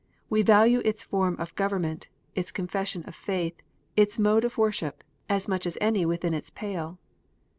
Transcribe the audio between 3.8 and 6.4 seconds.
its mode of wor ship, as much as any within